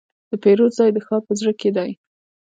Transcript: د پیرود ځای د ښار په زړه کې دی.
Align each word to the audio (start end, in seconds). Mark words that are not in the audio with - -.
د 0.29 0.31
پیرود 0.43 0.71
ځای 0.77 0.89
د 0.93 0.97
ښار 1.05 1.21
په 1.27 1.33
زړه 1.39 1.53
کې 1.59 1.69
دی. 1.77 1.91